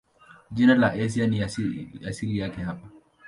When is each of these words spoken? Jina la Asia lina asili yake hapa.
Jina 0.51 0.75
la 0.75 0.87
Asia 0.87 1.27
lina 1.27 1.45
asili 2.05 2.37
yake 2.37 2.61
hapa. 2.61 2.89